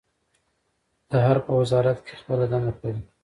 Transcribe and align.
د 1.09 1.11
حرب 1.25 1.43
په 1.47 1.53
وزارت 1.61 1.97
کې 2.05 2.13
يې 2.13 2.19
خپله 2.21 2.45
دنده 2.51 2.73
پیل 2.79 2.97
کړه. 3.01 3.09